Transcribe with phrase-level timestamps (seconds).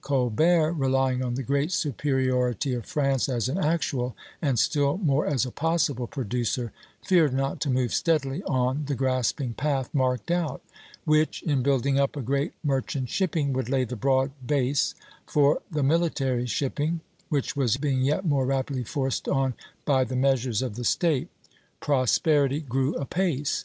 [0.00, 5.44] Colbert, relying on the great superiority of France as an actual, and still more as
[5.44, 6.70] a possible producer,
[7.02, 10.62] feared not to move steadily on the grasping path marked out;
[11.04, 14.94] which, in building up a great merchant shipping, would lay the broad base
[15.26, 19.54] for the military shipping, which was being yet more rapidly forced on
[19.84, 21.26] by the measures of the State.
[21.80, 23.56] Prosperity grew apace.